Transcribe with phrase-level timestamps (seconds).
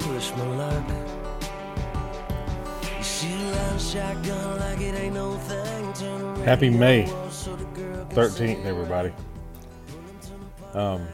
[0.00, 0.84] push my luck.
[6.44, 9.12] Happy May on so the girl can 13th, everybody.
[10.74, 11.06] Um,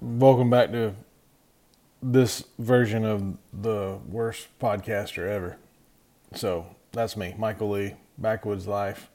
[0.00, 0.94] welcome back to
[2.02, 5.56] this version of the worst podcaster ever.
[6.34, 9.10] So that's me, Michael Lee, Backwoods Life.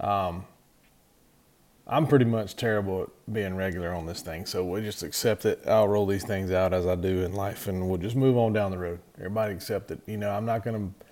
[0.00, 0.44] Um,
[1.86, 5.62] I'm pretty much terrible at being regular on this thing, so we'll just accept it.
[5.66, 8.52] I'll roll these things out as I do in life, and we'll just move on
[8.52, 9.00] down the road.
[9.18, 10.00] Everybody accept it.
[10.06, 11.06] You know, I'm not going to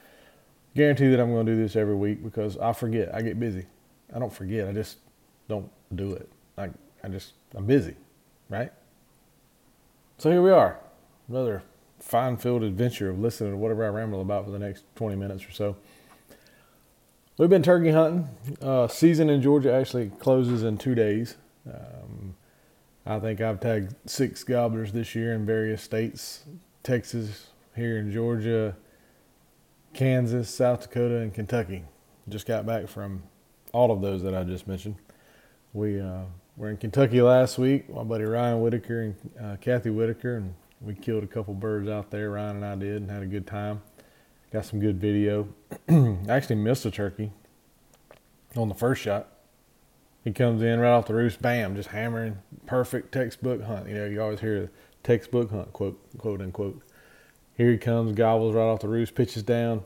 [0.77, 3.13] guarantee that I'm going to do this every week because I forget.
[3.15, 3.67] I get busy.
[4.15, 4.69] I don't forget.
[4.69, 4.99] I just
[5.49, 6.31] don't do it.
[6.57, 6.71] I,
[7.03, 7.97] I just, I'm busy,
[8.49, 8.73] right?
[10.19, 10.79] So here we are.
[11.29, 11.63] Another
[11.99, 15.45] fine filled adventure of listening to whatever I ramble about for the next 20 minutes
[15.47, 15.77] or so.
[17.41, 18.29] We've been turkey hunting.
[18.61, 21.39] Uh, season in Georgia actually closes in two days.
[21.67, 22.35] Um,
[23.07, 26.45] I think I've tagged six gobblers this year in various states
[26.83, 28.77] Texas, here in Georgia,
[29.95, 31.85] Kansas, South Dakota, and Kentucky.
[32.29, 33.23] Just got back from
[33.73, 34.97] all of those that I just mentioned.
[35.73, 36.25] We uh,
[36.59, 37.89] were in Kentucky last week.
[37.89, 42.11] My buddy Ryan Whitaker and uh, Kathy Whitaker, and we killed a couple birds out
[42.11, 42.33] there.
[42.33, 43.81] Ryan and I did, and had a good time.
[44.53, 45.49] Got some good video.
[45.89, 47.31] I actually missed a turkey
[48.57, 49.29] on the first shot.
[50.25, 53.89] He comes in right off the roost, bam, just hammering, perfect textbook hunt.
[53.89, 54.71] You know, you always hear the
[55.03, 56.83] textbook hunt, quote, quote unquote.
[57.57, 59.85] Here he comes, gobbles right off the roost, pitches down,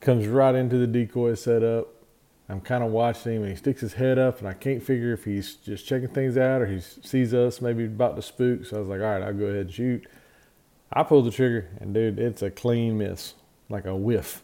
[0.00, 1.88] comes right into the decoy setup.
[2.48, 5.12] I'm kind of watching him, and he sticks his head up, and I can't figure
[5.12, 8.64] if he's just checking things out or he sees us maybe about to spook.
[8.64, 10.06] So I was like, all right, I'll go ahead and shoot.
[10.92, 13.34] I pulled the trigger, and dude, it's a clean miss,
[13.68, 14.42] like a whiff.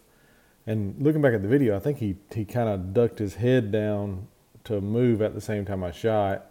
[0.66, 3.72] And looking back at the video, I think he, he kind of ducked his head
[3.72, 4.28] down
[4.64, 6.46] to move at the same time I shot,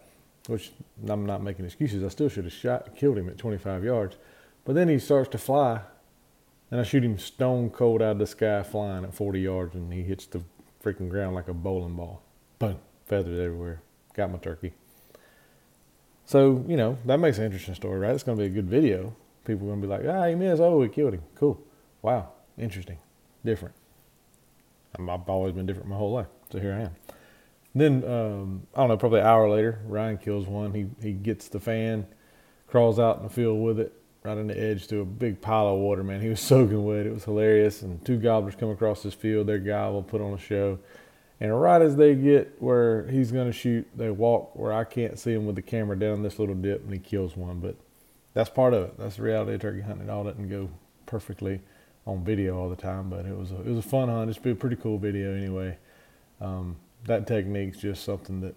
[0.47, 0.71] which
[1.07, 2.03] I'm not making excuses.
[2.03, 4.17] I still should have shot, killed him at 25 yards.
[4.65, 5.81] But then he starts to fly,
[6.69, 9.91] and I shoot him stone cold out of the sky flying at 40 yards, and
[9.93, 10.43] he hits the
[10.83, 12.21] freaking ground like a bowling ball.
[12.59, 13.81] Boom, feathers everywhere.
[14.13, 14.73] Got my turkey.
[16.25, 18.13] So, you know, that makes an interesting story, right?
[18.13, 19.15] It's going to be a good video.
[19.45, 20.61] People are going to be like, ah, he missed.
[20.61, 21.23] Oh, we killed him.
[21.35, 21.59] Cool.
[22.01, 22.29] Wow.
[22.61, 22.99] Interesting.
[23.43, 23.73] Different.
[24.97, 26.27] I'm, I've always been different my whole life.
[26.51, 26.95] So here I am.
[27.73, 30.73] Then, um, I don't know, probably an hour later, Ryan kills one.
[30.73, 32.05] He, he gets the fan,
[32.67, 35.69] crawls out in the field with it, right on the edge to a big pile
[35.69, 36.21] of water, man.
[36.21, 37.05] He was soaking wet.
[37.07, 37.81] It was hilarious.
[37.81, 39.47] And two gobblers come across this field.
[39.47, 40.79] Their guy will put on a show.
[41.39, 45.17] And right as they get where he's going to shoot, they walk where I can't
[45.17, 47.59] see him with the camera down this little dip, and he kills one.
[47.59, 47.77] But
[48.35, 48.99] that's part of it.
[48.99, 50.07] That's the reality of turkey hunting.
[50.07, 50.69] It all doesn't go
[51.07, 51.61] perfectly
[52.05, 54.29] on video all the time, but it was a, it was a fun hunt.
[54.29, 55.77] It's been a pretty cool video anyway.
[56.39, 58.55] Um, that technique's just something that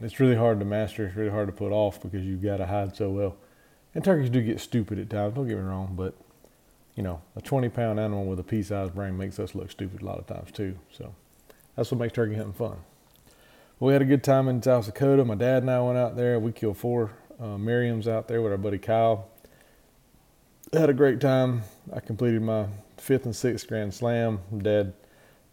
[0.00, 1.06] it's really hard to master.
[1.06, 3.36] It's really hard to put off because you've got to hide so well.
[3.94, 5.34] And turkeys do get stupid at times.
[5.34, 6.14] Don't get me wrong, but
[6.94, 10.04] you know, a 20 pound animal with a pea-sized brain makes us look stupid a
[10.04, 10.78] lot of times too.
[10.90, 11.14] So
[11.74, 12.78] that's what makes turkey hunting fun.
[13.78, 15.24] We had a good time in South Dakota.
[15.24, 16.40] My dad and I went out there.
[16.40, 19.28] We killed four uh, Merriams out there with our buddy Kyle.
[20.72, 21.62] Had a great time.
[21.92, 22.66] I completed my
[23.06, 24.40] fifth and sixth Grand Slam.
[24.58, 24.92] Dad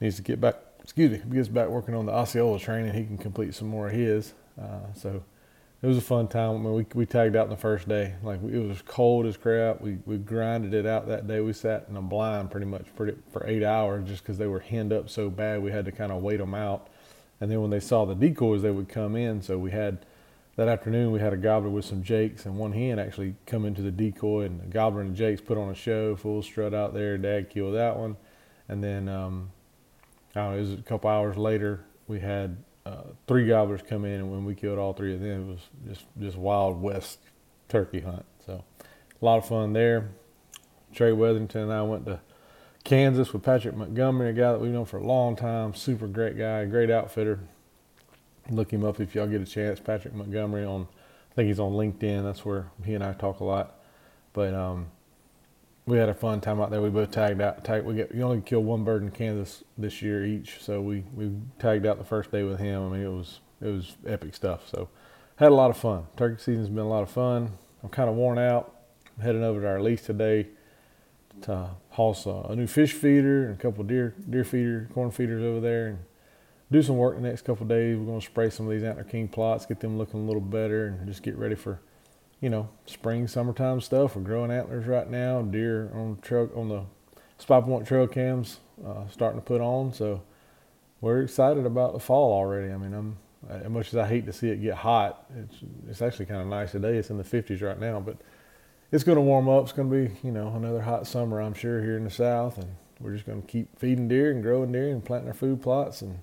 [0.01, 0.55] needs to get back.
[0.81, 2.93] Excuse me, gets back working on the Osceola training.
[2.93, 4.33] He can complete some more of his.
[4.61, 5.23] Uh, so
[5.81, 6.55] it was a fun time.
[6.55, 8.15] I mean, we we tagged out the first day.
[8.23, 9.81] Like it was cold as crap.
[9.81, 11.41] We we grinded it out that day.
[11.41, 14.59] We sat in a blind pretty much for for eight hours just because they were
[14.59, 15.61] henned up so bad.
[15.61, 16.87] We had to kind of wait them out.
[17.39, 19.41] And then when they saw the decoys, they would come in.
[19.41, 20.05] So we had
[20.55, 23.81] that afternoon we had a gobbler with some jakes and one hen actually come into
[23.81, 26.93] the decoy and the gobbler and the jakes put on a show, full strut out
[26.93, 27.17] there.
[27.17, 28.15] Dad killed that one,
[28.67, 29.51] and then um,
[30.35, 34.05] I don't know, it was a couple hours later we had uh, three gobblers come
[34.05, 37.19] in, and when we killed all three of them, it was just just wild west
[37.69, 38.25] turkey hunt.
[38.45, 38.63] So
[39.21, 40.09] a lot of fun there.
[40.93, 42.19] Trey Weatherington and I went to
[42.83, 45.73] Kansas with Patrick Montgomery, a guy that we've known for a long time.
[45.73, 47.39] Super great guy, great outfitter.
[48.49, 49.79] Look him up if y'all get a chance.
[49.79, 50.87] Patrick Montgomery on,
[51.31, 52.23] I think he's on LinkedIn.
[52.23, 53.75] That's where he and I talk a lot.
[54.33, 54.87] But um,
[55.85, 56.81] we had a fun time out there.
[56.81, 57.63] We both tagged out.
[57.63, 61.03] Tagged, we get we only killed one bird in Kansas this year each, so we
[61.13, 62.87] we tagged out the first day with him.
[62.87, 64.67] I mean, it was it was epic stuff.
[64.69, 64.89] So
[65.37, 66.05] had a lot of fun.
[66.17, 67.51] Turkey season's been a lot of fun.
[67.81, 68.75] I'm kind of worn out.
[69.17, 70.47] I'm heading over to our lease today
[71.41, 75.59] to haul a new fish feeder and a couple deer deer feeder corn feeders over
[75.59, 75.99] there and
[76.73, 77.97] do some work the next couple days.
[77.97, 80.41] We're going to spray some of these Antler King plots, get them looking a little
[80.41, 81.79] better, and just get ready for,
[82.41, 84.15] you know, spring, summertime stuff.
[84.15, 85.41] We're growing antlers right now.
[85.43, 86.83] Deer on the trail on the
[87.39, 89.93] SpyPoint trail cams uh, starting to put on.
[89.93, 90.23] So
[90.99, 92.73] we're excited about the fall already.
[92.73, 93.17] I mean, I'm
[93.49, 95.25] as much as I hate to see it get hot.
[95.37, 95.55] It's
[95.89, 96.97] it's actually kind of nice today.
[96.97, 98.17] It's in the 50s right now, but
[98.91, 99.63] it's going to warm up.
[99.63, 102.57] It's going to be, you know, another hot summer, I'm sure, here in the South.
[102.57, 105.61] And we're just going to keep feeding deer and growing deer and planting our food
[105.61, 106.19] plots and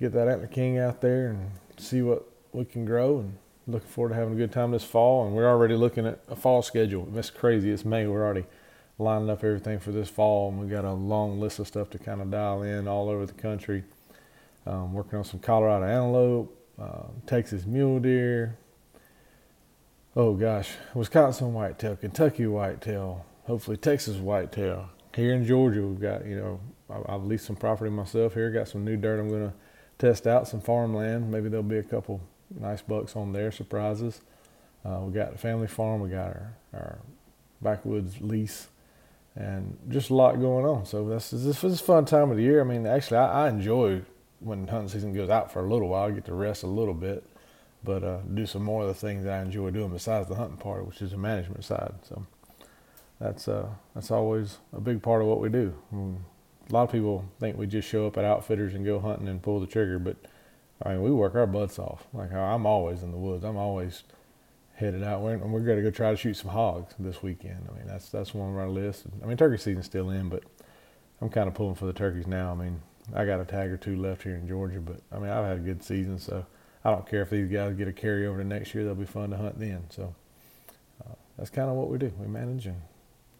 [0.00, 3.20] get that antler king out there and see what we can grow.
[3.20, 3.36] And
[3.66, 5.26] looking forward to having a good time this fall.
[5.26, 7.06] And we're already looking at a fall schedule.
[7.10, 7.70] That's crazy.
[7.70, 8.06] It's May.
[8.06, 8.44] We're already
[8.98, 10.50] lining up everything for this fall.
[10.50, 13.26] And we got a long list of stuff to kind of dial in all over
[13.26, 13.84] the country.
[14.66, 18.56] Um, working on some Colorado antelope, uh, Texas mule deer,
[20.16, 24.88] oh gosh, Wisconsin whitetail, Kentucky whitetail, hopefully Texas whitetail.
[25.14, 26.60] Here in Georgia, we've got, you know,
[27.08, 29.54] I've leased some property myself here, got some new dirt I'm going to
[29.98, 31.30] test out, some farmland.
[31.30, 32.20] Maybe there'll be a couple
[32.58, 34.20] nice bucks on there, surprises.
[34.84, 36.98] Uh, we got the family farm, we got our, our
[37.62, 38.68] backwoods lease,
[39.34, 40.84] and just a lot going on.
[40.84, 42.60] So this is this is a fun time of the year.
[42.60, 44.02] I mean, actually, I, I enjoy
[44.40, 46.08] when hunting season goes out for a little while.
[46.08, 47.24] I get to rest a little bit
[47.84, 50.86] but uh, do some more of the things I enjoy doing besides the hunting part,
[50.86, 51.92] which is the management side.
[52.08, 52.26] So
[53.20, 55.74] that's uh, that's always a big part of what we do.
[56.70, 59.42] A lot of people think we just show up at outfitters and go hunting and
[59.42, 60.16] pull the trigger, but
[60.82, 62.06] I mean we work our butts off.
[62.12, 63.44] Like I'm always in the woods.
[63.44, 64.02] I'm always
[64.74, 67.68] headed out, and we're going to go try to shoot some hogs this weekend.
[67.70, 69.04] I mean that's that's one of our lists.
[69.22, 70.42] I mean turkey season's still in, but
[71.20, 72.52] I'm kind of pulling for the turkeys now.
[72.52, 72.80] I mean
[73.14, 75.58] I got a tag or two left here in Georgia, but I mean I've had
[75.58, 76.46] a good season, so
[76.82, 79.30] I don't care if these guys get a carryover to next year; they'll be fun
[79.30, 79.84] to hunt then.
[79.90, 80.14] So
[81.04, 82.12] uh, that's kind of what we do.
[82.18, 82.80] We manage and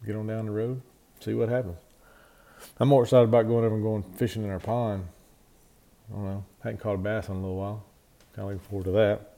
[0.05, 0.81] get on down the road,
[1.19, 1.79] see what happens.
[2.79, 5.07] I'm more excited about going over and going fishing in our pond.
[6.09, 7.83] I don't know, hadn't caught a bass in a little while.
[8.35, 9.33] Kind of looking forward to that.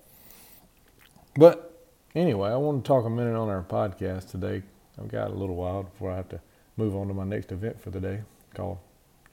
[1.35, 1.85] But
[2.15, 4.63] anyway, I want to talk a minute on our podcast today.
[5.00, 6.41] I've got a little while before I have to
[6.75, 8.21] move on to my next event for the day
[8.53, 8.79] called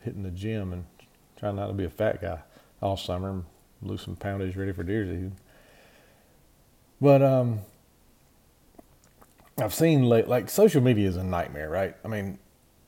[0.00, 0.84] hitting the gym and
[1.36, 2.38] trying not to be a fat guy
[2.82, 3.44] all summer and
[3.82, 5.34] lose some poundage ready for deer season.
[7.00, 7.60] But um,
[9.58, 11.96] I've seen like social media is a nightmare, right?
[12.04, 12.38] I mean,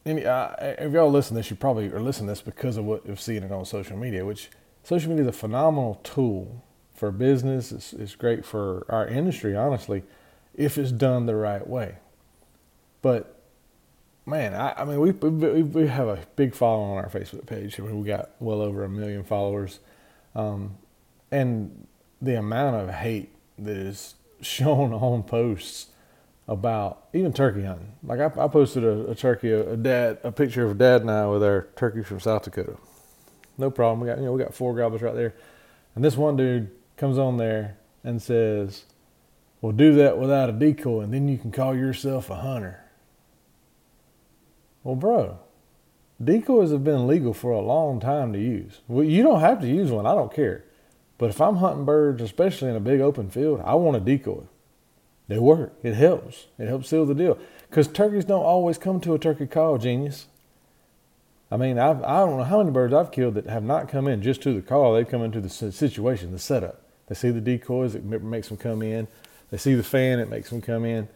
[0.06, 2.84] any, uh, if y'all listen to this, you probably are listening to this because of
[2.84, 4.50] what you've seen it on social media, which
[4.84, 6.62] social media is a phenomenal tool
[6.94, 7.72] for business.
[7.72, 10.04] It's, it's great for our industry, honestly,
[10.54, 11.96] if it's done the right way.
[13.02, 13.36] But
[14.24, 17.78] man, I, I mean, we, we, we have a big following on our Facebook page.
[17.78, 19.80] I mean, we got well over a million followers.
[20.34, 20.76] Um,
[21.30, 21.86] and
[22.22, 25.88] the amount of hate that is shown on posts
[26.48, 27.92] about even turkey hunting.
[28.02, 31.10] Like I, I posted a, a turkey, a, a, dad, a picture of dad and
[31.10, 32.76] I with our turkeys from South Dakota.
[33.58, 34.00] No problem.
[34.00, 35.34] We got you know we got four gobblers right there,
[35.94, 38.84] and this one dude comes on there and says,
[39.60, 42.84] "Well, do that without a decoy, and then you can call yourself a hunter."
[44.84, 45.38] Well, bro,
[46.22, 48.82] decoys have been legal for a long time to use.
[48.86, 50.06] Well, you don't have to use one.
[50.06, 50.64] I don't care.
[51.18, 54.42] But if I'm hunting birds, especially in a big open field, I want a decoy.
[55.28, 55.74] They work.
[55.82, 56.46] It helps.
[56.58, 57.38] It helps seal the deal.
[57.68, 60.26] Because turkeys don't always come to a turkey call, genius.
[61.50, 64.08] I mean, I've, I don't know how many birds I've killed that have not come
[64.08, 64.94] in just to the call.
[64.94, 66.82] They've come into the situation, the setup.
[67.06, 69.06] They see the decoys, it makes them come in.
[69.50, 71.08] They see the fan, it makes them come in.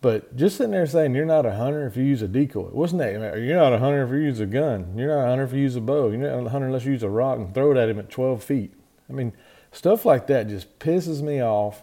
[0.00, 3.00] But just sitting there saying you're not a hunter if you use a decoy, wasn't
[3.00, 3.12] that?
[3.12, 4.94] You're not a hunter if you use a gun.
[4.96, 6.10] You're not a hunter if you use a bow.
[6.10, 8.10] You're not a hunter unless you use a rock and throw it at him at
[8.10, 8.72] 12 feet.
[9.08, 9.32] I mean,
[9.72, 11.82] stuff like that just pisses me off.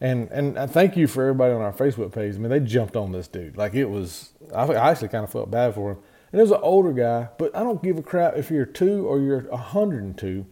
[0.00, 2.34] And and thank you for everybody on our Facebook page.
[2.34, 4.30] I mean, they jumped on this dude like it was.
[4.54, 5.98] I, I actually kind of felt bad for him.
[6.32, 9.06] And it was an older guy, but I don't give a crap if you're two
[9.06, 10.46] or you're 102.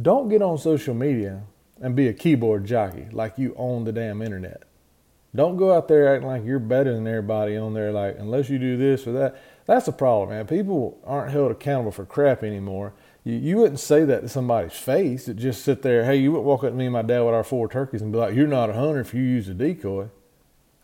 [0.00, 1.42] Don't get on social media
[1.80, 4.62] and be a keyboard jockey like you own the damn internet.
[5.34, 8.58] Don't go out there acting like you're better than everybody on there, like unless you
[8.58, 9.36] do this or that.
[9.66, 10.46] That's the problem, man.
[10.46, 12.94] People aren't held accountable for crap anymore.
[13.26, 15.26] You, you wouldn't say that to somebody's face.
[15.26, 16.04] It just sit there.
[16.04, 18.12] Hey, you wouldn't walk up to me and my dad with our four turkeys and
[18.12, 20.06] be like, "You're not a hunter if you use a decoy."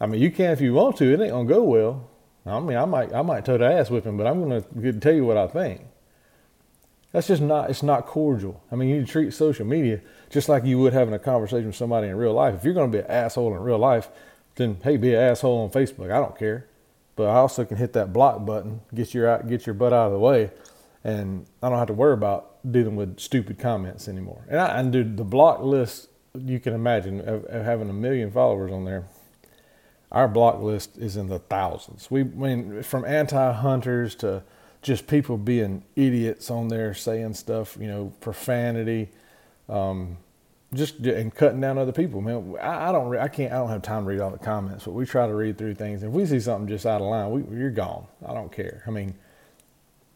[0.00, 1.04] I mean, you can if you want to.
[1.04, 2.10] It ain't gonna go well.
[2.44, 4.60] I mean, I might, I might tote ass whipping, but I'm gonna
[4.94, 5.82] tell you what I think.
[7.12, 7.70] That's just not.
[7.70, 8.60] It's not cordial.
[8.72, 12.08] I mean, you treat social media just like you would having a conversation with somebody
[12.08, 12.56] in real life.
[12.56, 14.08] If you're gonna be an asshole in real life,
[14.56, 16.10] then hey, be an asshole on Facebook.
[16.10, 16.66] I don't care.
[17.14, 20.12] But I also can hit that block button, get your get your butt out of
[20.12, 20.50] the way,
[21.04, 24.44] and I don't have to worry about dealing with stupid comments anymore.
[24.48, 28.30] And I and dude, the block list you can imagine of, of having a million
[28.30, 29.06] followers on there.
[30.10, 32.10] Our block list is in the thousands.
[32.10, 34.42] We I mean from anti-hunters to
[34.82, 39.10] just people being idiots on there saying stuff, you know, profanity,
[39.68, 40.18] um,
[40.74, 42.20] just and cutting down other people.
[42.20, 44.84] Man, I, I, don't, I can't, I don't have time to read all the comments,
[44.84, 46.02] but we try to read through things.
[46.02, 48.06] If we see something just out of line, we, you're gone.
[48.26, 48.82] I don't care.
[48.86, 49.14] I mean,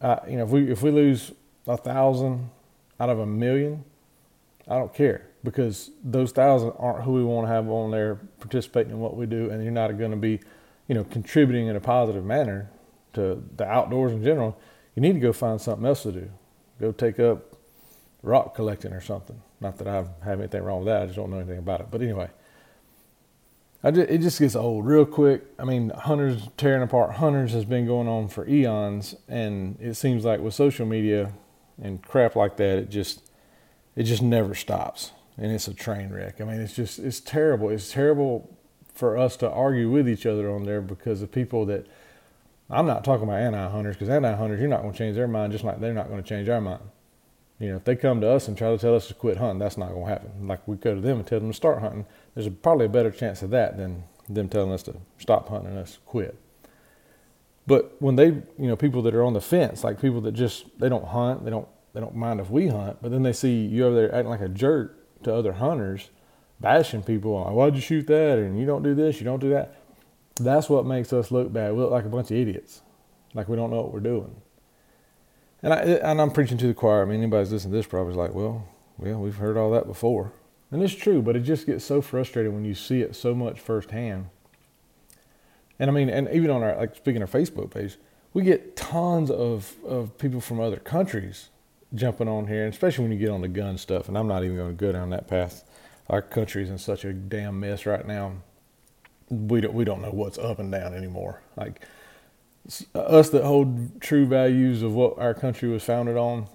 [0.01, 1.31] Uh, you know, if we if we lose
[1.67, 2.49] a thousand
[2.99, 3.83] out of a million,
[4.67, 5.27] I don't care.
[5.43, 9.25] because those thousand aren't who we want to have on there participating in what we
[9.25, 10.41] do, and you're not going to be,
[10.87, 12.69] you know, contributing in a positive manner
[13.13, 14.59] to the outdoors in general.
[14.95, 16.29] You need to go find something else to do.
[16.81, 17.55] Go take up
[18.23, 19.41] rock collecting or something.
[19.61, 21.03] Not that I have anything wrong with that.
[21.03, 21.87] I just don't know anything about it.
[21.89, 22.29] But anyway,
[23.85, 25.43] just, it just gets old real quick.
[25.59, 30.25] I mean, hunters tearing apart hunters has been going on for eons, and it seems
[30.25, 31.33] like with social media
[31.81, 33.29] and crap like that, it just
[33.95, 36.41] it just never stops, and it's a train wreck.
[36.41, 37.69] I mean, it's just it's terrible.
[37.69, 38.57] It's terrible
[38.93, 41.85] for us to argue with each other on there because the people that
[42.69, 45.27] I'm not talking about anti hunters because anti hunters you're not going to change their
[45.27, 46.81] mind just like they're not going to change our mind.
[47.59, 49.59] You know, if they come to us and try to tell us to quit hunting,
[49.59, 50.47] that's not going to happen.
[50.47, 53.09] Like we go to them and tell them to start hunting, there's probably a better
[53.09, 56.37] chance of that than them telling us to stop hunting and us quit.
[57.65, 60.65] But when they, you know, people that are on the fence, like people that just
[60.79, 63.65] they don't hunt, they don't they don't mind if we hunt, but then they see
[63.65, 66.09] you over there acting like a jerk to other hunters,
[66.59, 69.75] bashing people why'd you shoot that and you don't do this, you don't do that.
[70.35, 71.73] That's what makes us look bad.
[71.73, 72.81] We look like a bunch of idiots,
[73.33, 74.35] like we don't know what we're doing.
[75.67, 77.01] And I and I'm preaching to the choir.
[77.01, 78.65] I mean, anybody's listening to this probably is like, well,
[78.97, 80.31] well, we've heard all that before,
[80.71, 81.21] and it's true.
[81.21, 84.29] But it just gets so frustrating when you see it so much firsthand.
[85.77, 87.97] And I mean, and even on our like speaking our Facebook page,
[88.33, 91.49] we get tons of of people from other countries
[91.93, 94.07] jumping on here, especially when you get on the gun stuff.
[94.07, 95.65] And I'm not even going to go down that path.
[96.09, 98.35] Our country's in such a damn mess right now.
[99.29, 101.41] We don't we don't know what's up and down anymore.
[101.57, 101.81] Like
[102.93, 106.47] Uh, us that hold true values of what our country was founded on,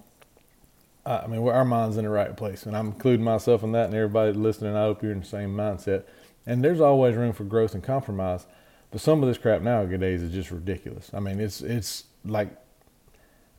[1.05, 3.95] I mean, our mind's in the right place, and I'm including myself in that, and
[3.95, 4.75] everybody listening.
[4.75, 6.03] I hope you're in the same mindset.
[6.45, 8.45] And there's always room for growth and compromise,
[8.91, 11.09] but some of this crap nowadays is just ridiculous.
[11.13, 12.49] I mean, it's it's like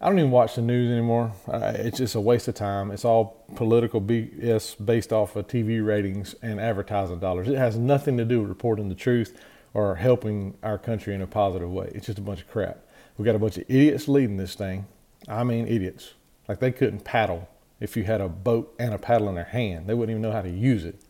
[0.01, 1.33] I don't even watch the news anymore.
[1.49, 2.91] it's just a waste of time.
[2.91, 7.49] It's all political BS based off of TV ratings and advertising dollars.
[7.49, 9.39] It has nothing to do with reporting the truth
[9.75, 11.91] or helping our country in a positive way.
[11.95, 12.79] It's just a bunch of crap.
[13.19, 14.87] We got a bunch of idiots leading this thing.
[15.29, 16.15] I mean, idiots.
[16.49, 17.49] Like they couldn't paddle
[17.81, 19.89] if you had a boat and a paddle in their hand.
[19.89, 21.01] They wouldn't even know how to use it.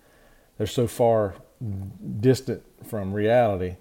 [0.57, 1.35] They're so far
[2.21, 3.77] distant from reality.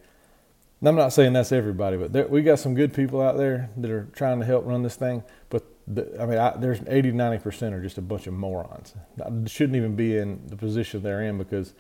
[0.80, 3.70] And I'm not saying that's everybody, but there, we got some good people out there
[3.78, 5.24] that are trying to help run this thing.
[5.50, 8.94] But the, I mean, I, there's 80, 90% are just a bunch of morons.
[9.24, 11.74] I shouldn't even be in the position they're in because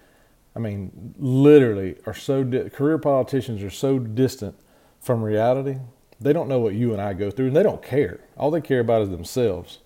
[0.55, 4.55] I mean, literally are so di- career politicians are so distant
[5.01, 5.77] from reality.
[6.21, 8.21] They don't know what you and I go through, and they don't care.
[8.37, 9.79] All they care about is themselves.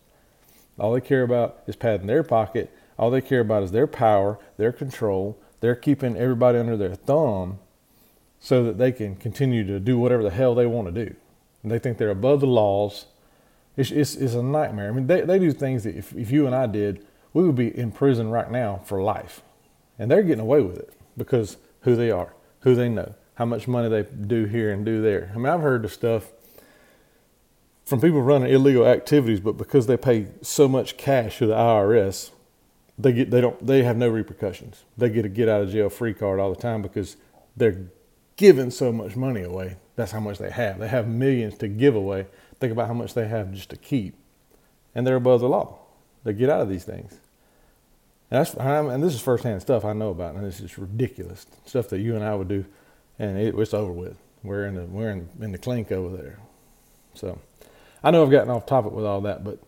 [0.77, 2.71] All they care about is padding their pocket.
[2.99, 5.37] All they care about is their power, their control.
[5.59, 7.59] They're keeping everybody under their thumb
[8.39, 11.15] so that they can continue to do whatever the hell they want to do.
[11.63, 13.05] And they think they're above the laws.
[13.75, 14.89] It's, it's, it's a nightmare.
[14.89, 17.55] I mean, they, they do things that if, if you and I did, we would
[17.55, 19.41] be in prison right now for life.
[19.99, 23.67] And they're getting away with it because who they are, who they know, how much
[23.67, 25.31] money they do here and do there.
[25.33, 26.31] I mean, I've heard the stuff
[27.85, 32.31] from people running illegal activities, but because they pay so much cash to the IRS,
[32.97, 34.83] they get they don't they have no repercussions.
[34.97, 37.15] They get a get out of jail free card all the time because
[37.55, 37.89] they're
[38.35, 39.77] giving so much money away.
[39.95, 40.79] That's how much they have.
[40.79, 42.27] They have millions to give away.
[42.59, 44.15] Think about how much they have just to keep,
[44.93, 45.79] and they're above the law.
[46.23, 47.19] They get out of these things.
[48.29, 51.87] And that's and this is firsthand stuff I know about, and this is ridiculous stuff
[51.89, 52.65] that you and I would do,
[53.17, 54.17] and it, it's over with.
[54.43, 56.39] We're in the we're in, in the clink over there.
[57.13, 57.39] So,
[58.03, 59.59] I know I've gotten off topic with all that, but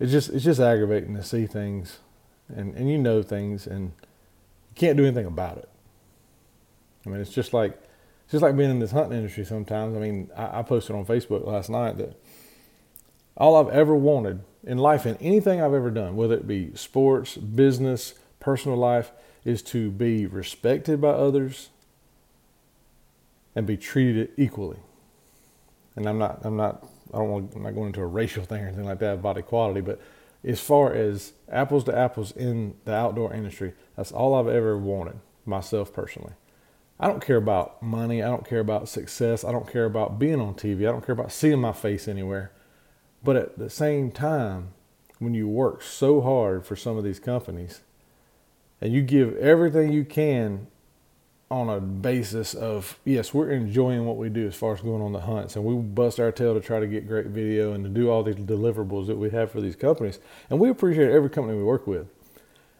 [0.00, 1.98] it's just it's just aggravating to see things,
[2.48, 3.92] and and you know things, and
[4.70, 5.68] you can't do anything about it.
[7.04, 7.72] I mean, it's just like
[8.24, 9.44] it's just like being in this hunting industry.
[9.44, 12.16] Sometimes, I mean, I, I posted on Facebook last night that
[13.36, 17.36] all I've ever wanted in life and anything I've ever done, whether it be sports,
[17.36, 19.12] business, personal life,
[19.44, 21.70] is to be respected by others
[23.54, 24.78] and be treated equally.
[25.96, 28.62] And I'm not, I'm not, I don't want, I'm not going into a racial thing
[28.62, 30.00] or anything like that about equality, but
[30.44, 35.20] as far as apples to apples in the outdoor industry, that's all I've ever wanted
[35.44, 36.32] myself personally.
[36.98, 38.22] I don't care about money.
[38.22, 39.44] I don't care about success.
[39.44, 40.80] I don't care about being on TV.
[40.80, 42.52] I don't care about seeing my face anywhere.
[43.24, 44.68] But at the same time,
[45.18, 47.82] when you work so hard for some of these companies
[48.80, 50.66] and you give everything you can
[51.52, 55.12] on a basis of yes, we're enjoying what we do as far as going on
[55.12, 57.90] the hunts, and we bust our tail to try to get great video and to
[57.90, 61.56] do all these deliverables that we have for these companies, and we appreciate every company
[61.56, 62.08] we work with.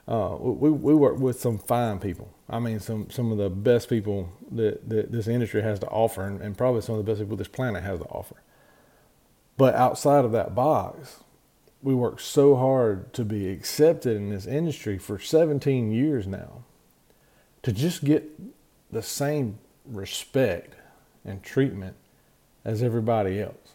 [0.09, 2.33] Uh, we we work with some fine people.
[2.49, 6.23] I mean, some some of the best people that, that this industry has to offer,
[6.27, 8.37] and, and probably some of the best people this planet has to offer.
[9.57, 11.21] But outside of that box,
[11.83, 16.63] we worked so hard to be accepted in this industry for 17 years now
[17.63, 18.31] to just get
[18.91, 20.75] the same respect
[21.25, 21.97] and treatment
[22.65, 23.75] as everybody else.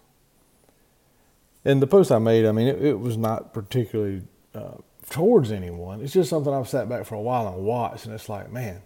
[1.66, 4.22] And the post I made, I mean, it, it was not particularly
[4.56, 4.76] uh,
[5.10, 6.02] towards anyone.
[6.02, 8.82] It's just something I've sat back for a while and watched, and it's like, man,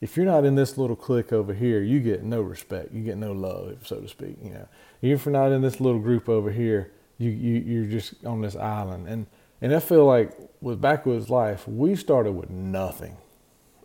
[0.00, 3.18] if you're not in this little clique over here, you get no respect, you get
[3.18, 4.36] no love, so to speak.
[4.42, 4.68] You know,
[5.02, 8.56] if you're not in this little group over here, you, you you're just on this
[8.56, 9.08] island.
[9.08, 9.26] And
[9.60, 13.16] and I feel like with Backwoods Life, we started with nothing,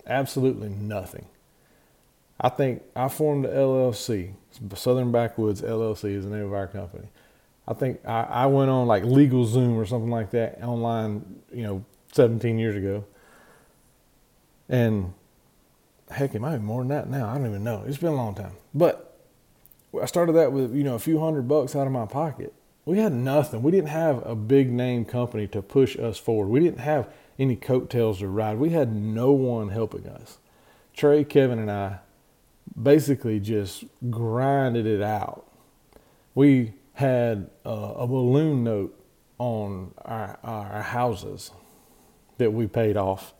[0.05, 1.25] absolutely nothing.
[2.39, 4.33] I think I formed the LLC,
[4.75, 7.07] Southern Backwoods LLC is the name of our company.
[7.67, 11.85] I think I, I went on like LegalZoom or something like that online, you know,
[12.11, 13.05] 17 years ago.
[14.67, 15.13] And
[16.11, 17.29] heck, it might be more than that now.
[17.29, 17.83] I don't even know.
[17.87, 18.53] It's been a long time.
[18.73, 19.12] But
[20.01, 22.53] I started that with, you know, a few hundred bucks out of my pocket.
[22.85, 23.61] We had nothing.
[23.61, 26.47] We didn't have a big name company to push us forward.
[26.47, 28.57] We didn't have any coattails to ride.
[28.57, 30.39] We had no one helping us.
[30.93, 31.99] Trey, Kevin, and I
[32.81, 35.47] basically just grinded it out.
[36.35, 38.99] We had a, balloon note
[39.37, 41.51] on our, our houses
[42.37, 43.33] that we paid off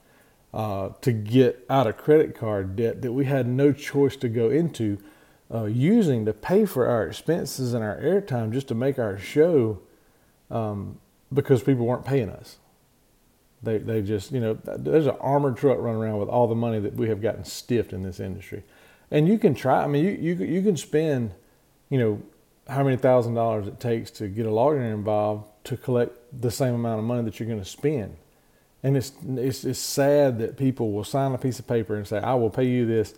[0.53, 4.49] uh, to get out of credit card debt that we had no choice to go
[4.49, 4.97] into
[5.51, 9.79] uh, using to pay for our expenses and our airtime just to make our show
[10.51, 10.99] um,
[11.33, 12.57] because people weren't paying us.
[13.63, 16.79] They, they just, you know, there's an armored truck running around with all the money
[16.79, 18.63] that we have gotten stiffed in this industry.
[19.09, 21.31] And you can try, I mean, you, you, you can spend,
[21.89, 22.21] you know,
[22.67, 26.73] how many thousand dollars it takes to get a lawyer involved to collect the same
[26.73, 28.15] amount of money that you're going to spend.
[28.81, 32.17] And it's, it's, it's sad that people will sign a piece of paper and say,
[32.17, 33.15] I will pay you this.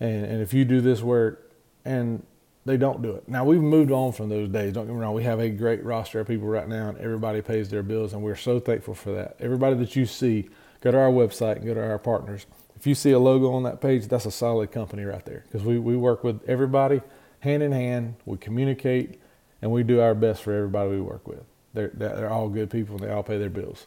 [0.00, 1.47] And, and if you do this work,
[1.88, 2.22] and
[2.66, 3.26] they don't do it.
[3.26, 4.74] Now we've moved on from those days.
[4.74, 5.14] Don't get me wrong.
[5.14, 8.22] We have a great roster of people right now, and everybody pays their bills, and
[8.22, 9.36] we're so thankful for that.
[9.40, 10.50] Everybody that you see,
[10.82, 12.46] go to our website and go to our partners.
[12.76, 15.66] If you see a logo on that page, that's a solid company right there because
[15.66, 17.00] we, we work with everybody
[17.40, 18.16] hand in hand.
[18.26, 19.18] We communicate,
[19.62, 21.42] and we do our best for everybody we work with.
[21.72, 23.86] They're they're all good people, and they all pay their bills.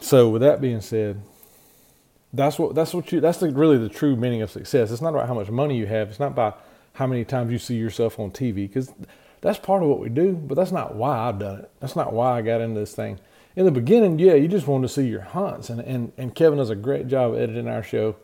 [0.00, 1.20] So with that being said,
[2.34, 4.90] that's what that's what you that's the, really the true meaning of success.
[4.90, 6.08] It's not about how much money you have.
[6.10, 6.62] It's not about
[6.94, 8.92] how many times you see yourself on TV because
[9.40, 10.32] that's part of what we do.
[10.32, 11.70] But that's not why I've done it.
[11.80, 13.20] That's not why I got into this thing.
[13.56, 16.58] In the beginning, yeah, you just wanted to see your hunts, and and and Kevin
[16.58, 18.16] does a great job editing our show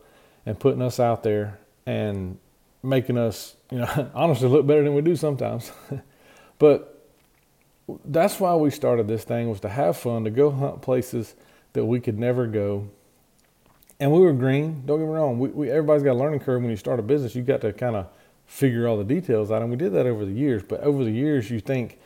[0.45, 2.37] and putting us out there and
[2.83, 5.71] making us, you know, honestly look better than we do sometimes.
[6.59, 7.07] but
[8.05, 11.35] that's why we started this thing was to have fun, to go hunt places
[11.73, 12.89] that we could never go.
[14.01, 14.81] And we were green.
[14.87, 15.37] Don't get me wrong.
[15.37, 17.35] We, we everybody's got a learning curve when you start a business.
[17.35, 18.07] You got to kind of
[18.47, 20.63] figure all the details out, and we did that over the years.
[20.63, 21.99] But over the years, you think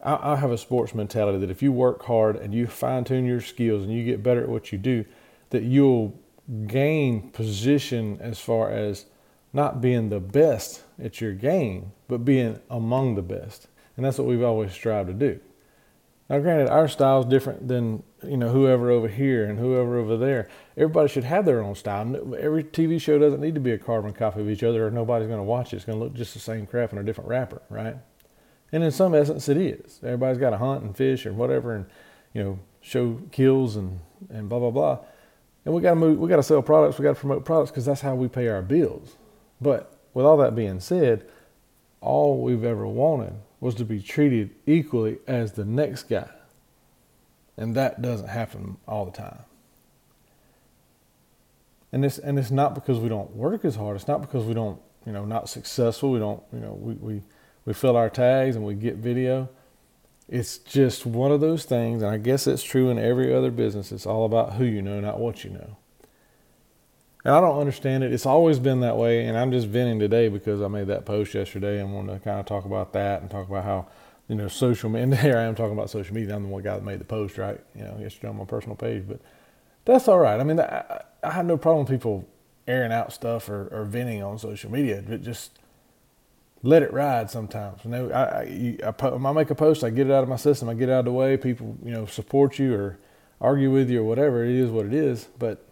[0.00, 3.26] I, I have a sports mentality that if you work hard and you fine tune
[3.26, 5.04] your skills and you get better at what you do,
[5.50, 6.16] that you'll
[6.68, 9.06] gain position as far as
[9.52, 13.66] not being the best at your game, but being among the best.
[13.96, 15.40] And that's what we've always strived to do.
[16.30, 20.16] Now, granted, our style is different than you know whoever over here and whoever over
[20.16, 20.48] there.
[20.76, 22.36] Everybody should have their own style.
[22.38, 25.26] Every TV show doesn't need to be a carbon copy of each other, or nobody's
[25.26, 25.76] going to watch it.
[25.76, 27.96] It's going to look just the same crap in a different wrapper, right?
[28.70, 29.98] And in some essence, it is.
[30.04, 31.86] Everybody's got to hunt and fish or whatever, and
[32.32, 34.98] you know show kills and and blah blah blah.
[35.64, 36.20] And we got to move.
[36.20, 36.96] We got to sell products.
[36.96, 39.16] We got to promote products because that's how we pay our bills.
[39.60, 41.26] But with all that being said,
[42.00, 46.28] all we've ever wanted was to be treated equally as the next guy.
[47.56, 49.44] And that doesn't happen all the time.
[51.92, 53.96] And it's and it's not because we don't work as hard.
[53.96, 56.12] It's not because we don't, you know, not successful.
[56.12, 57.22] We don't, you know, we, we,
[57.64, 59.48] we fill our tags and we get video.
[60.28, 63.90] It's just one of those things, and I guess it's true in every other business.
[63.90, 65.76] It's all about who you know, not what you know.
[67.24, 68.12] And I don't understand it.
[68.12, 69.26] It's always been that way.
[69.26, 72.40] And I'm just venting today because I made that post yesterday and wanted to kind
[72.40, 73.88] of talk about that and talk about how,
[74.28, 75.18] you know, social media.
[75.22, 76.34] And I am talking about social media.
[76.34, 77.60] I'm the one guy that made the post, right?
[77.74, 79.04] You know, yesterday on my personal page.
[79.06, 79.20] But
[79.84, 80.40] that's all right.
[80.40, 82.26] I mean, I, I have no problem with people
[82.66, 85.04] airing out stuff or, or venting on social media.
[85.06, 85.58] But just
[86.62, 87.84] let it ride sometimes.
[87.84, 90.28] You know, I, I, you, I, I make a post, I get it out of
[90.28, 91.36] my system, I get it out of the way.
[91.36, 92.98] People, you know, support you or
[93.40, 94.44] argue with you or whatever.
[94.44, 95.28] It is what it is.
[95.38, 95.66] But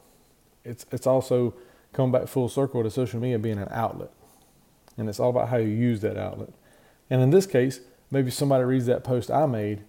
[0.68, 1.54] it's it's also
[1.92, 4.10] come back full circle to social media being an outlet,
[4.96, 6.50] and it's all about how you use that outlet.
[7.10, 9.82] And in this case, maybe somebody reads that post I made,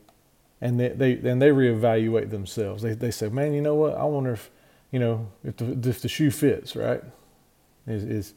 [0.62, 2.82] and they they then they reevaluate themselves.
[2.82, 3.96] They they say, man, you know what?
[3.98, 4.50] I wonder if
[4.92, 7.04] you know if the if the shoe fits right.
[7.88, 8.34] Is is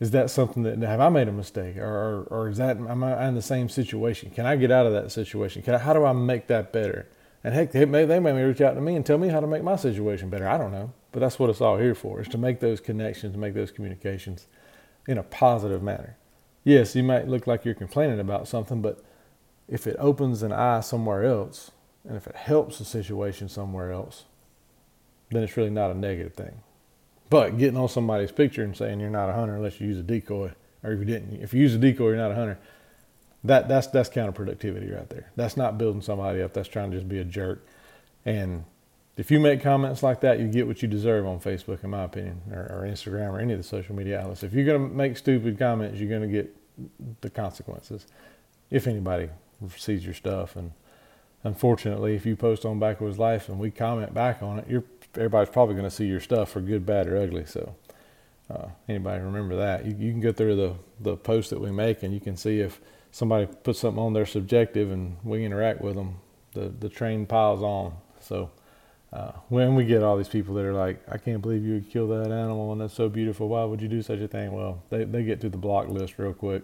[0.00, 3.04] is that something that have I made a mistake, or or, or is that am
[3.04, 4.30] I in the same situation?
[4.30, 5.62] Can I get out of that situation?
[5.62, 7.08] Can I, how do I make that better?
[7.42, 9.46] And heck, they may, they may reach out to me and tell me how to
[9.46, 10.46] make my situation better.
[10.46, 13.36] I don't know, but that's what it's all here for: is to make those connections,
[13.36, 14.46] make those communications
[15.08, 16.16] in a positive manner.
[16.64, 19.02] Yes, you might look like you're complaining about something, but
[19.68, 21.70] if it opens an eye somewhere else,
[22.06, 24.24] and if it helps the situation somewhere else,
[25.30, 26.60] then it's really not a negative thing.
[27.30, 30.02] But getting on somebody's picture and saying you're not a hunter unless you use a
[30.02, 32.58] decoy, or if you didn't, if you use a decoy, you're not a hunter.
[33.44, 35.32] That that's that's counterproductivity right there.
[35.36, 36.52] That's not building somebody up.
[36.52, 37.66] That's trying to just be a jerk.
[38.24, 38.64] And
[39.16, 42.04] if you make comments like that, you get what you deserve on Facebook, in my
[42.04, 44.42] opinion, or, or Instagram, or any of the social media outlets.
[44.42, 46.56] If you're going to make stupid comments, you're going to get
[47.20, 48.06] the consequences.
[48.70, 49.30] If anybody
[49.76, 50.72] sees your stuff, and
[51.44, 54.84] unfortunately, if you post on Backwoods Life and we comment back on it, you're
[55.16, 57.44] everybody's probably going to see your stuff for good, bad, or ugly.
[57.44, 57.74] So,
[58.48, 59.84] uh, anybody remember that?
[59.84, 62.60] You, you can go through the the post that we make, and you can see
[62.60, 62.80] if
[63.12, 66.16] somebody puts something on their subjective, and we interact with them.
[66.54, 67.94] The the train piles on.
[68.20, 68.50] So.
[69.12, 71.90] Uh, when we get all these people that are like, I can't believe you would
[71.90, 73.48] kill that animal and that's so beautiful.
[73.48, 74.52] Why would you do such a thing?
[74.52, 76.62] Well, they, they get to the block list real quick.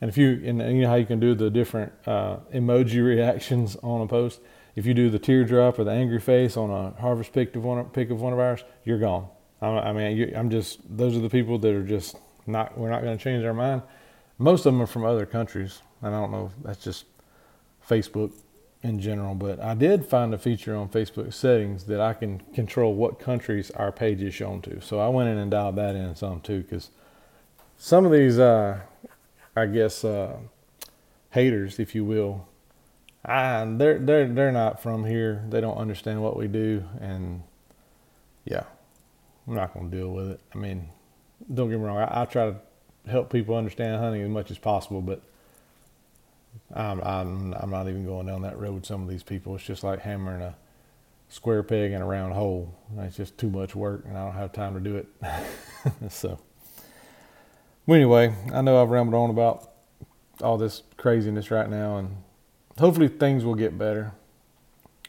[0.00, 3.76] And if you, and you know how you can do the different uh, emoji reactions
[3.82, 4.40] on a post
[4.76, 7.84] if you do the teardrop or the angry face on a harvest pick of one,
[7.86, 9.28] pick of one of ours, you're gone.
[9.60, 12.78] I mean, I'm just those are the people that are just not.
[12.78, 13.82] We're not going to change our mind.
[14.40, 16.46] Most of them are from other countries, and I don't know.
[16.46, 17.04] if That's just
[17.86, 18.32] Facebook
[18.82, 19.34] in general.
[19.34, 23.70] But I did find a feature on Facebook settings that I can control what countries
[23.72, 24.80] our page is shown to.
[24.80, 26.88] So I went in and dialed that in some too, because
[27.76, 28.80] some of these, uh,
[29.54, 30.38] I guess, uh,
[31.32, 32.48] haters, if you will,
[33.22, 35.44] I, they're they're they're not from here.
[35.50, 37.42] They don't understand what we do, and
[38.46, 38.64] yeah,
[39.46, 40.40] I'm not gonna deal with it.
[40.54, 40.88] I mean,
[41.52, 41.98] don't get me wrong.
[41.98, 42.56] I, I try to
[43.08, 45.20] help people understand hunting as much as possible, but
[46.74, 49.54] I'm I'm I'm not even going down that road with some of these people.
[49.54, 50.54] It's just like hammering a
[51.28, 52.74] square peg in a round hole.
[52.98, 55.08] It's just too much work, and I don't have time to do it.
[56.10, 56.38] so,
[57.86, 59.70] well, anyway, I know I've rambled on about
[60.42, 62.16] all this craziness right now, and
[62.78, 64.12] hopefully things will get better.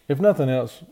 [0.08, 0.84] If nothing else,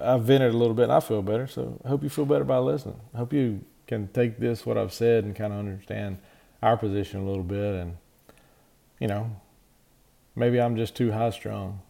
[0.00, 1.46] I've vented a little bit and I feel better.
[1.46, 3.00] So I hope you feel better by listening.
[3.14, 6.18] I hope you can take this, what I've said, and kind of understand
[6.64, 7.74] our position a little bit.
[7.74, 7.96] And,
[8.98, 9.30] you know,
[10.34, 11.80] maybe I'm just too high strung.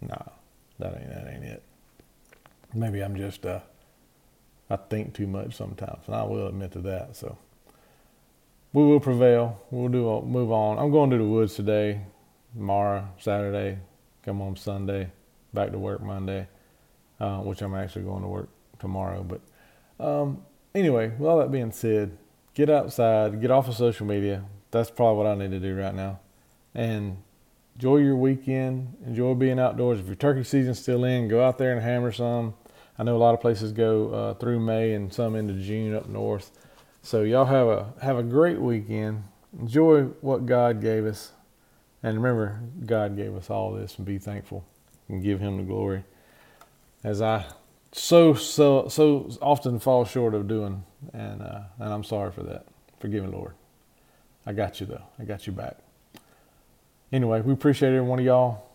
[0.00, 0.16] Nah,
[0.78, 1.62] that ain't, that ain't it.
[2.72, 3.60] Maybe I'm just, uh,
[4.70, 6.04] I think too much sometimes.
[6.06, 7.16] And I will admit to that.
[7.16, 7.36] So
[8.72, 9.60] we will prevail.
[9.70, 10.78] We'll do, move on.
[10.78, 12.00] I'm going to the woods today
[12.54, 13.78] tomorrow, Saturday,
[14.22, 15.10] come home Sunday,
[15.52, 16.46] back to work Monday,
[17.18, 19.24] uh, which I'm actually going to work tomorrow.
[19.24, 19.40] But
[20.04, 22.16] um, anyway, with all that being said,
[22.54, 24.44] get outside, get off of social media.
[24.70, 26.20] That's probably what I need to do right now.
[26.74, 27.18] And
[27.74, 30.00] enjoy your weekend, enjoy being outdoors.
[30.00, 32.54] If your turkey season's still in, go out there and hammer some.
[32.98, 36.08] I know a lot of places go uh, through May and some into June up
[36.08, 36.50] north.
[37.02, 39.24] So y'all have a have a great weekend.
[39.58, 41.32] Enjoy what God gave us.
[42.02, 44.64] And remember, God gave us all this and be thankful
[45.08, 46.04] and give Him the glory.
[47.02, 47.46] As I
[47.92, 52.66] so so so often fall short of doing, and uh, and I'm sorry for that.
[53.00, 53.54] Forgive me, Lord.
[54.46, 55.04] I got you though.
[55.18, 55.76] I got you back.
[57.12, 58.66] Anyway, we appreciate every one of y'all.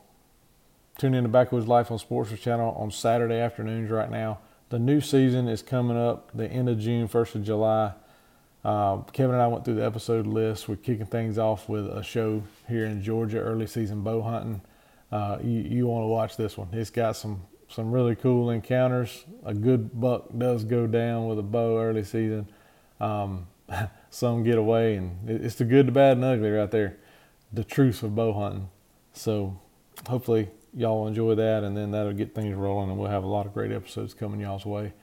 [0.99, 4.39] Tune in to Backwoods Life on Sportsman Channel on Saturday afternoons right now.
[4.69, 7.93] The new season is coming up the end of June, first of July.
[8.65, 10.67] Uh, Kevin and I went through the episode list.
[10.67, 14.61] We're kicking things off with a show here in Georgia, early season bow hunting.
[15.11, 16.67] Uh, you, you want to watch this one.
[16.73, 19.25] It's got some some really cool encounters.
[19.45, 22.47] A good buck does go down with a bow early season.
[22.99, 23.47] Um,
[24.09, 26.97] some get away, and it's the good, the bad, and ugly right there.
[27.53, 28.69] The truth of bow hunting.
[29.13, 29.59] So
[30.07, 33.45] hopefully y'all enjoy that, and then that'll get things rolling, and we'll have a lot
[33.45, 34.93] of great episodes coming y'all's way.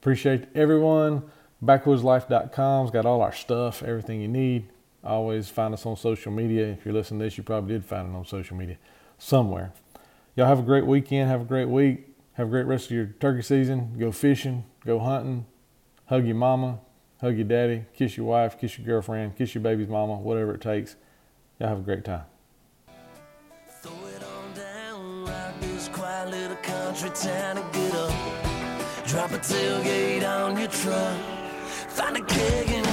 [0.00, 1.22] Appreciate everyone.
[1.64, 4.68] Backwoodslife.com's got all our stuff, everything you need.
[5.02, 6.66] Always find us on social media.
[6.66, 8.76] If you're listening to this, you probably did find it on social media
[9.18, 9.72] somewhere.
[10.36, 11.30] Y'all have a great weekend.
[11.30, 12.08] Have a great week.
[12.34, 13.96] Have a great rest of your turkey season.
[13.98, 14.64] Go fishing.
[14.84, 15.46] Go hunting.
[16.04, 16.78] Hug your mama.
[17.22, 17.86] Hug your daddy.
[17.94, 18.60] Kiss your wife.
[18.60, 19.34] Kiss your girlfriend.
[19.36, 20.16] Kiss your baby's mama.
[20.16, 20.96] Whatever it takes.
[21.58, 22.24] Y'all have a great time.
[27.24, 27.66] And.
[29.06, 31.16] Drop a tailgate on your truck.
[31.88, 32.85] Find a kid